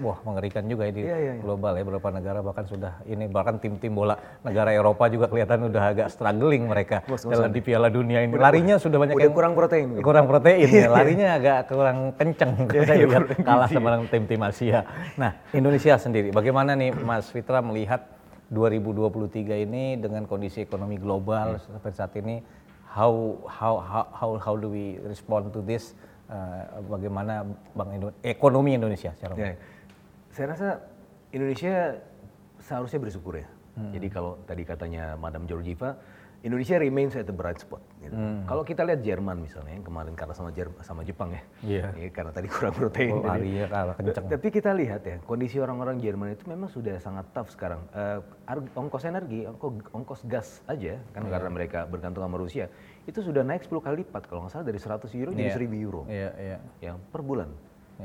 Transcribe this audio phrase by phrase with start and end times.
[0.00, 1.42] wah mengerikan juga ini Iya, iya, iya.
[1.42, 5.82] global ya beberapa negara bahkan sudah ini bahkan tim-tim bola negara Eropa juga kelihatan udah
[5.92, 8.32] agak struggling mereka dalam di Piala Dunia ini.
[8.32, 9.86] Larinya sudah banyak Udah yang kurang protein.
[9.98, 10.04] gitu.
[10.06, 14.80] kurang protein ya, larinya agak kurang kenceng saya iya, lihat kalah sama tim-tim Asia.
[15.20, 18.08] Nah, Indonesia sendiri bagaimana nih Mas Fitra melihat
[18.52, 22.44] 2023 ini dengan kondisi ekonomi global sampai saat ini
[22.84, 25.96] how how how how, how do we respond to this
[26.32, 27.44] Uh, bagaimana
[27.76, 29.52] Bank Indo ekonomi Indonesia secara umum?
[29.52, 29.52] Ya,
[30.32, 30.68] saya rasa
[31.30, 32.00] Indonesia
[32.58, 33.48] seharusnya bersyukur ya.
[33.72, 35.96] Jadi kalau tadi katanya Madam Georgieva,
[36.42, 37.80] Indonesia remains at the bright spot.
[38.02, 38.12] gitu.
[38.44, 41.86] Kalau kita lihat Jerman misalnya, yang kemarin kalah sama Jer- sama Jepang ya, Iya.
[41.96, 43.14] Ya, karena tadi kurang protein.
[43.14, 43.94] Oh, Jadi- larinya kalah.
[44.26, 47.80] Tapi kita lihat ya, kondisi orang-orang Jerman itu memang sudah sangat tough sekarang.
[47.94, 52.66] Eh, ar- ongkos energi, ongkos, ongkos gas aja, kan karena mereka bergantung sama Rusia,
[53.06, 55.56] itu sudah naik 10 kali lipat kalau nggak salah dari 100 euro jadi Iya.
[55.56, 56.58] 1000 euro Iya, iya.
[56.82, 57.48] ya per bulan.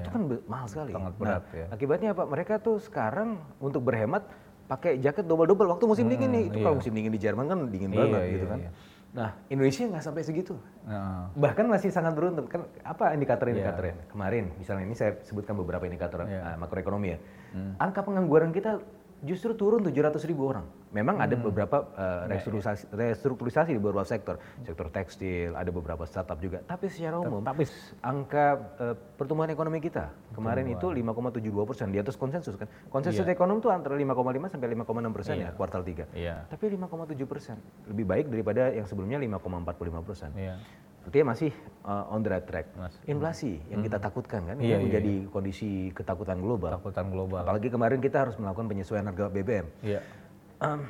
[0.00, 0.90] Itu kan mahal sekali.
[0.90, 1.66] Sangat Nah, berat, ya.
[1.70, 2.22] Akibatnya apa?
[2.26, 4.26] Mereka tuh sekarang untuk berhemat
[4.64, 6.44] pakai jaket double-double waktu musim dingin nih.
[6.50, 8.58] Itu kalau musim dingin di Jerman kan dingin Iya, banget iya, gitu kan.
[8.58, 8.70] iya.
[9.14, 10.58] Nah, Indonesia nggak sampai segitu.
[10.82, 12.50] Nah, Bahkan masih sangat beruntung.
[12.50, 13.22] Kan apa Iya.
[13.22, 13.94] indikator-indikatornya?
[14.10, 16.40] Kemarin misalnya ini saya sebutkan beberapa indikator Iya.
[16.42, 17.18] ah, makroekonomi ya.
[17.54, 17.78] Hmm.
[17.78, 18.82] Angka pengangguran kita
[19.22, 20.66] justru turun 700 ribu orang.
[20.90, 21.50] Memang ada Hmm.
[21.50, 26.62] beberapa uh, restrukturisasi, restrukturisasi di beberapa sektor, sektor tekstil, ada beberapa startup juga.
[26.62, 27.66] Tapi secara umum, tapi
[27.98, 28.46] angka
[28.78, 32.70] uh, pertumbuhan ekonomi kita kemarin itu 5,72 persen di atas konsensus kan.
[32.90, 36.14] Konsensus ekonom itu antara 5,5 sampai 5,6 persen ya kuartal 3.
[36.14, 36.46] Iya.
[36.46, 37.56] Tapi 5,7 persen
[37.90, 40.30] lebih baik daripada yang sebelumnya 5,45 persen.
[40.38, 40.56] iya.
[41.04, 41.52] Artinya masih
[41.84, 42.66] uh, on the right track.
[42.74, 46.72] Mas- Inflasi yang kita takutkan kan, Iya, ini iya, menjadi kondisi ketakutan global.
[46.72, 47.44] Takutan global.
[47.44, 49.66] Apalagi kemarin kita harus melakukan penyesuaian harga BBM.
[49.82, 50.00] Iya.
[50.58, 50.80] Em,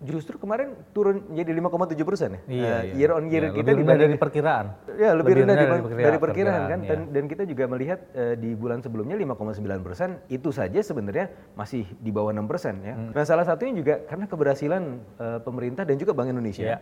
[0.00, 2.40] justru kemarin turun jadi 5,7 persen ya.
[2.46, 2.94] Iya, iya.
[2.94, 4.66] Year on year Iya, kita lebih rendah dibanding dari perkiraan.
[4.92, 6.78] Ya lebih, rendah, dari dibanding- dari, perkiraan, perkiraan, kan.
[6.78, 6.90] iya.
[6.90, 11.90] Dan, dan kita juga melihat eh, di bulan sebelumnya 5,9 persen itu saja sebenarnya masih
[11.96, 12.94] di bawah 6 persen ya.
[12.94, 13.10] Hmm.
[13.10, 14.82] Nah salah satunya juga karena keberhasilan
[15.16, 16.78] eh, pemerintah dan juga Bank Indonesia Iya.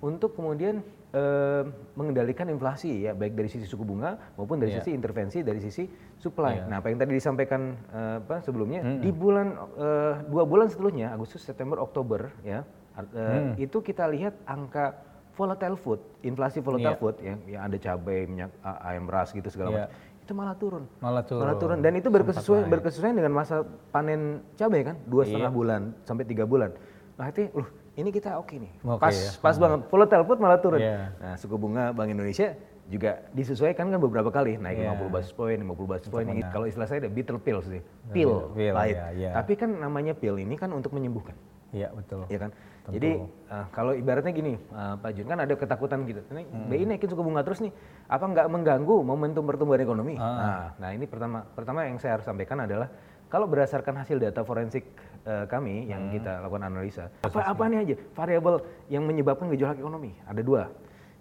[0.00, 1.62] Untuk kemudian eh,
[1.96, 4.84] mengendalikan inflasi ya baik dari sisi suku bunga maupun dari Iya.
[4.84, 5.88] sisi intervensi dari sisi
[6.20, 6.68] supply.
[6.68, 9.00] Nah apa yang tadi disampaikan eh, apa sebelumnya Hmm.
[9.00, 13.52] di bulan eh, dua bulan setelahnya Agustus September Oktober ya eh, Hmm.
[13.56, 14.92] itu kita lihat angka
[15.36, 17.00] volatile food, inflasi volatile Iya.
[17.00, 18.48] food ya, yang ada cabai, minyak
[18.80, 19.76] ayam ras gitu segala Iya.
[19.84, 19.92] macam.
[20.26, 20.84] Itu malah turun.
[20.98, 21.24] Malah
[21.60, 21.78] turun.
[21.84, 23.60] Dan itu berkesesuaian berkesesuaian dengan masa
[23.92, 25.36] panen cabai kan, dua Iya.
[25.36, 26.72] setengah bulan sampai tiga bulan.
[27.20, 29.30] Nah itu, loh ini kita oke nih, Oke pas ya.
[29.40, 29.80] pas banget.
[29.88, 30.80] Food malah turun.
[30.80, 31.16] Iya.
[31.16, 32.52] Nah suku bunga Bank Indonesia
[32.86, 34.94] juga disesuaikan kan beberapa kali naik Iya.
[34.94, 36.28] 50 basis point, 50 basis point.
[36.28, 38.94] Ini Kalau istilah saya ada bitter pills sih, pil, pil, pahit.
[38.94, 39.30] iya, iya.
[39.34, 41.34] Tapi kan namanya pil ini kan untuk menyembuhkan.
[41.74, 42.28] Iya, betul.
[42.30, 42.50] ya kan.
[42.86, 43.18] Jadi
[43.50, 46.22] uh, kalau ibaratnya gini, uh, Pak Jun kan ada ketakutan gitu.
[46.30, 46.70] Ini Hmm.
[46.70, 47.74] BI naikin suku bunga terus nih,
[48.06, 50.14] apa nggak mengganggu momentum pertumbuhan ekonomi?
[50.14, 50.22] Ah.
[50.22, 52.86] Nah, nah ini pertama pertama yang saya harus sampaikan adalah
[53.26, 54.86] kalau berdasarkan hasil data forensik
[55.26, 56.14] uh, kami yang Hmm.
[56.14, 58.54] kita lakukan analisa, apa apa nih aja variabel
[58.86, 60.14] yang menyebabkan gejolak ekonomi?
[60.24, 60.70] Ada dua.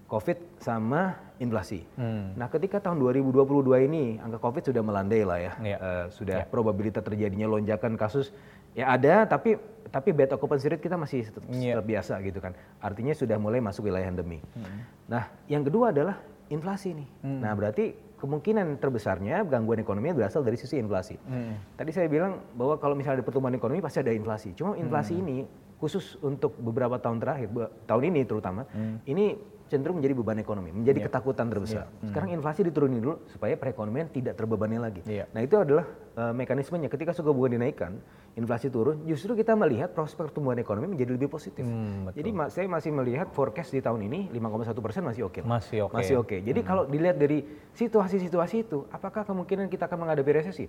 [0.06, 1.82] COVID sama inflasi.
[1.98, 2.38] Hmm.
[2.38, 5.78] Nah, ketika tahun 2022 ini angka COVID sudah melandai lah ya, Iya.
[5.82, 8.30] Eh, sudah probabilitas terjadinya lonjakan kasus
[8.78, 9.58] ya ada, tapi
[9.90, 12.54] tapi bed occupancy rate kita masih tetap, tetap biasa gitu kan.
[12.78, 14.46] Artinya sudah mulai masuk wilayah endemi.
[14.54, 14.86] Hmm.
[15.10, 16.22] Nah, yang kedua adalah
[16.54, 17.10] inflasi nih.
[17.26, 21.16] Nah, berarti kemungkinan terbesarnya gangguan ekonomi berasal dari sisi inflasi.
[21.30, 21.62] Hmm.
[21.78, 24.58] Tadi saya bilang bahwa kalau misalnya ada pertumbuhan ekonomi pasti ada inflasi.
[24.58, 25.46] Cuma inflasi ini
[25.78, 27.48] khusus untuk beberapa tahun terakhir,
[27.86, 28.66] tahun ini terutama,
[29.06, 31.90] ini cenderung menjadi beban ekonomi, menjadi ketakutan terbesar.
[32.04, 35.02] Sekarang inflasi diturunin dulu supaya perekonomian tidak terbebani lagi.
[35.04, 35.26] Iya.
[35.28, 36.86] Nah itu adalah eh, mekanismenya.
[36.86, 37.98] Ketika suku bunga dinaikkan,
[38.34, 41.62] inflasi turun, justru kita melihat prospek pertumbuhan ekonomi menjadi lebih positif.
[41.62, 42.16] Hmm, betul.
[42.16, 45.42] Jadi ma- saya masih melihat forecast di tahun ini 5,1 persen masih oke.
[45.42, 45.50] lah.
[45.52, 45.96] Masih oke.
[45.96, 46.38] Masih oke.
[46.38, 47.42] Jadi kalau dilihat dari
[47.76, 50.66] situasi-situasi itu, apakah kemungkinan kita akan menghadapi resesi?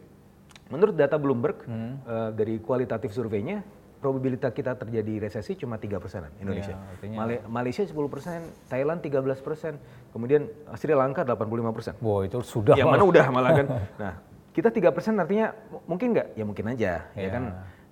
[0.67, 2.01] Menurut data Bloomberg Hmm.
[2.01, 3.61] eh, dari kualitatif surveinya,
[3.97, 6.73] probabilitas kita terjadi resesi cuma tiga persenan Indonesia.
[6.73, 9.81] Iya, artinya- Malaysia 10 persen, Thailand 13 persen,
[10.11, 11.95] kemudian Sri Lanka 85 persen.
[11.99, 13.67] Wow, itu sudah Yang mana udah malah kan.
[14.03, 14.15] Nah,
[14.53, 15.53] kita tiga persen artinya
[15.85, 16.29] mungkin nggak?
[16.35, 17.29] Ya mungkin aja, ya Iya.
[17.31, 17.43] kan.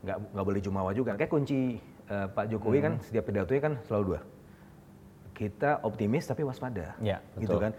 [0.00, 1.16] Nggak nggak boleh jumawa juga.
[1.16, 3.02] Kayak kunci eh, Pak Jokowi kan Hmm.
[3.02, 4.20] setiap pidatonya kan selalu dua.
[5.32, 6.94] Kita optimis tapi waspada.
[7.00, 7.72] Ya, gitu kan.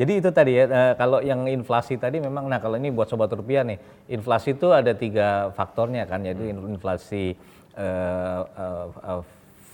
[0.00, 3.28] Jadi itu tadi ya, eh, kalau yang inflasi tadi memang, nah kalau ini buat sobat
[3.36, 3.76] rupiah nih,
[4.08, 6.72] inflasi itu ada tiga faktornya kan, yaitu Hmm.
[6.72, 7.36] inflasi
[7.76, 8.40] eh,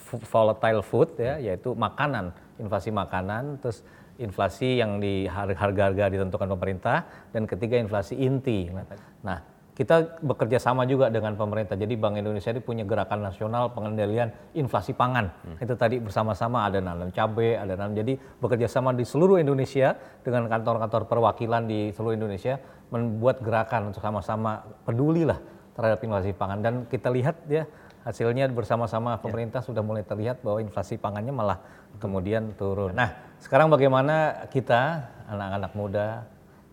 [0.07, 3.87] fu- volatile food ya, yaitu makanan, inflasi makanan, terus
[4.19, 8.71] inflasi yang di har- harga-harga ditentukan pemerintah, dan ketiga inflasi inti.
[9.23, 9.39] Nah,
[9.77, 11.77] kita bekerja sama juga dengan pemerintah.
[11.77, 15.29] Jadi Bank Indonesia ini punya gerakan nasional pengendalian inflasi pangan.
[15.45, 15.61] Hmm.
[15.61, 17.93] Itu tadi bersama-sama ada nanam cabai, ada nanam.
[17.93, 19.93] Jadi bekerja sama di seluruh Indonesia
[20.25, 22.57] dengan kantor-kantor perwakilan di seluruh Indonesia
[22.89, 25.37] membuat gerakan untuk sama-sama peduli lah
[25.77, 26.59] terhadap inflasi pangan.
[26.65, 27.69] Dan kita lihat ya
[28.09, 29.29] hasilnya bersama-sama ya.
[29.29, 29.67] pemerintah ya.
[29.69, 31.61] sudah mulai terlihat bahwa inflasi pangannya malah
[32.01, 32.97] kemudian turun.
[32.97, 33.13] Nah,
[33.45, 36.25] sekarang bagaimana kita anak-anak muda,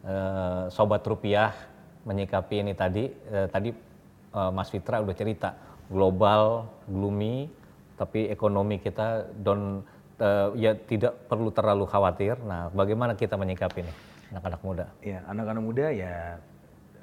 [0.08, 1.73] eh, sobat rupiah
[2.04, 3.70] menyikapi ini tadi eh, tadi
[4.36, 5.56] eh, Mas Fitra udah cerita
[5.88, 7.48] global gloomy
[7.96, 9.84] tapi ekonomi kita don
[10.20, 12.36] eh, ya tidak perlu terlalu khawatir.
[12.44, 13.94] Nah, bagaimana kita menyikapi ini
[14.34, 14.86] anak-anak muda?
[15.06, 16.38] Ya, anak-anak muda ya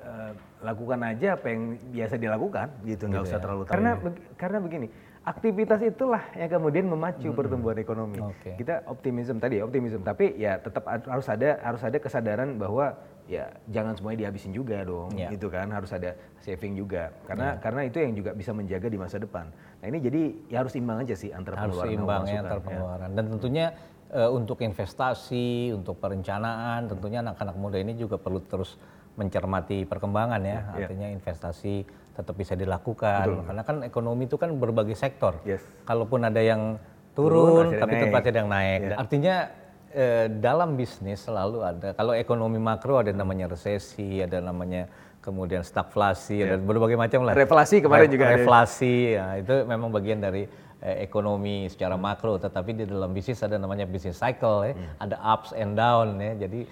[0.05, 1.63] eh, lakukan aja apa yang
[1.95, 3.43] biasa dilakukan gitu, nggak gitu usah ya.
[3.43, 3.91] terlalu karena
[4.37, 4.89] karena begini
[5.31, 7.39] aktivitas itulah yang kemudian memacu hmm.
[7.39, 8.19] pertumbuhan ekonomi.
[8.19, 8.59] Okay.
[8.59, 12.99] Kita optimisme tadi, optimisme, tapi ya tetap harus ada harus ada kesadaran bahwa
[13.31, 15.31] ya jangan semuanya dihabisin juga dong, yeah.
[15.31, 17.63] gitu kan harus ada saving juga karena yeah.
[17.63, 19.47] karena itu yang juga bisa menjaga di masa depan.
[19.79, 23.09] Nah ini jadi ya harus imbang aja sih antara harus pengeluaran imbang ya antara pengeluaran
[23.09, 23.15] ya.
[23.15, 23.67] dan tentunya
[24.11, 28.75] uh, untuk investasi, untuk perencanaan, tentunya anak-anak muda ini juga perlu terus
[29.21, 30.77] mencermati perkembangan ya, yeah.
[30.89, 31.85] artinya investasi
[32.17, 33.45] tetap bisa dilakukan Betul.
[33.47, 35.37] karena kan ekonomi itu kan berbagai sektor.
[35.45, 35.61] Yes.
[35.85, 36.81] Kalaupun ada yang
[37.13, 38.81] turun, turun tapi tempat ada yang naik.
[38.81, 38.99] Yeah.
[38.99, 39.35] Artinya
[39.93, 41.89] eh, dalam bisnis selalu ada.
[41.93, 44.89] Kalau ekonomi makro ada namanya resesi, ada namanya
[45.21, 46.47] kemudian stagflasi, yeah.
[46.49, 47.37] ada berbagai macam lah.
[47.37, 48.25] Reflasi kemarin Re juga.
[48.33, 50.49] Reflasi, ya, itu memang bagian dari
[50.81, 52.41] eh, ekonomi secara makro.
[52.41, 54.73] Tetapi di dalam bisnis ada namanya bisnis cycle, ya.
[54.73, 55.05] Hmm.
[55.09, 56.49] ada ups and down, ya.
[56.49, 56.65] Jadi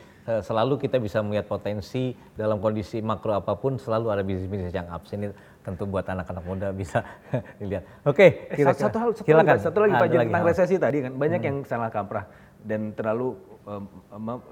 [0.45, 5.17] selalu kita bisa melihat potensi dalam kondisi makro apa pun selalu ada bisnis-bisnis yang ups.
[5.17, 5.33] Ini
[5.65, 7.01] tentu buat anak-anak muda bisa
[7.61, 7.85] dilihat.
[8.05, 11.13] Oke, okay, eh, satu hal satu lagi, satu lagi Pak tentang resesi tadi kan.
[11.17, 11.49] Banyak hmm.
[11.49, 12.25] yang salah kaprah
[12.65, 13.39] dan terlalu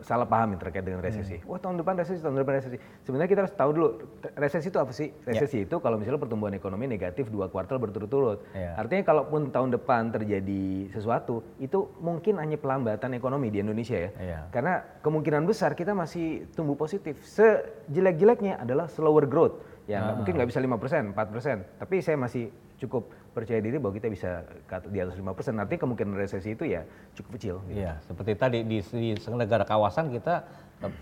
[0.05, 1.41] salah pahami terkait dengan resesi.
[1.41, 1.49] Hmm.
[1.49, 2.77] Wah tahun depan resesi, tahun depan resesi.
[3.03, 3.89] Sebenarnya kita harus tahu dulu
[4.37, 5.09] resesi itu apa sih?
[5.25, 5.67] Resesi yeah.
[5.69, 8.45] itu kalau misalnya pertumbuhan ekonomi negatif dua kuartal berturut-turut.
[8.53, 8.77] Yeah.
[8.77, 14.11] Artinya kalaupun tahun depan terjadi sesuatu, itu mungkin hanya pelambatan ekonomi di Indonesia ya.
[14.21, 14.43] Yeah.
[14.53, 17.17] Karena kemungkinan besar kita masih tumbuh positif.
[17.25, 19.76] Sejelek-jeleknya adalah slower growth.
[19.87, 20.19] Ya ah.
[20.19, 21.81] mungkin nggak bisa 5%, 4%.
[21.83, 24.43] Tapi saya masih cukup percaya diri bahwa kita bisa
[24.91, 25.55] di atas 5 persen.
[25.55, 26.83] Nanti kemungkinan resesi itu ya
[27.15, 27.57] cukup kecil.
[27.71, 27.87] Gitu.
[27.87, 30.43] Iya, seperti tadi di, di negara kawasan kita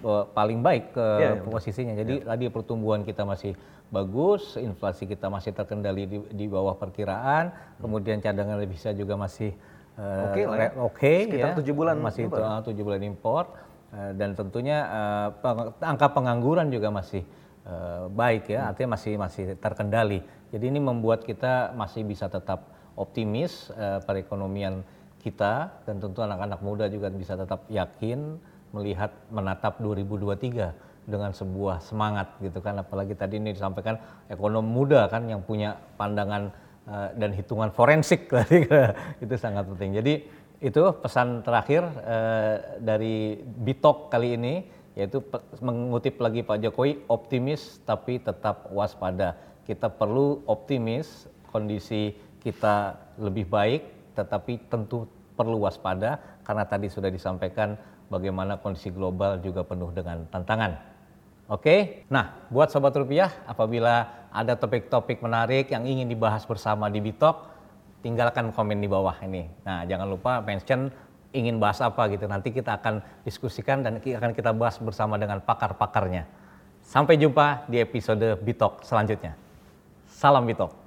[0.04, 1.94] uh, paling baik ke ya, ya, posisinya.
[1.96, 2.28] Jadi ya.
[2.28, 3.56] tadi pertumbuhan kita masih
[3.88, 7.81] bagus, inflasi kita masih terkendali di, di bawah perkiraan, hmm.
[7.81, 9.54] kemudian cadangan devisa juga masih
[9.98, 10.69] uh, oke okay, ya.
[10.76, 11.56] okay, sekitar ya.
[11.62, 12.26] tujuh bulan masih
[12.66, 13.54] tujuh bulan impor
[13.94, 17.22] uh, dan tentunya uh, peng, angka pengangguran juga masih
[17.66, 20.20] uh, baik ya, artinya masih masih terkendali.
[20.55, 24.87] Jadi ini membuat kita masih bisa tetap optimis uh, perekonomian
[25.25, 28.37] kita dan tentu anak-anak muda juga bisa tetap yakin
[28.76, 35.28] melihat menatap 2023 dengan sebuah semangat gitu kan apalagi tadi ini disampaikan ekonom muda kan
[35.28, 36.49] yang punya pandangan
[36.88, 38.64] uh, dan hitungan forensik tadi
[39.20, 40.00] itu sangat penting.
[40.00, 40.14] Jadi
[40.64, 44.55] itu pesan terakhir uh, dari Bitok kali ini
[44.94, 45.23] yaitu
[45.58, 52.12] mengutip lagi Pak Jokowi optimis tapi tetap waspada kita perlu optimis kondisi
[52.44, 57.75] kita lebih baik, tetapi tentu perlu waspada karena tadi sudah disampaikan
[58.12, 60.76] bagaimana kondisi global juga penuh dengan tantangan.
[61.49, 67.52] Oke, nah buat sobat rupiah, apabila ada topik-topik menarik yang ingin dibahas bersama di Bitok,
[68.05, 69.49] tinggalkan komen di bawah ini.
[69.64, 70.93] Nah jangan lupa mention
[71.34, 72.31] ingin bahas apa gitu.
[72.31, 76.24] Nanti kita akan diskusikan dan akan kita bahas bersama dengan pakar-pakarnya.
[76.86, 79.34] Sampai jumpa di episode Bitok selanjutnya.
[80.06, 80.83] Salam Bito.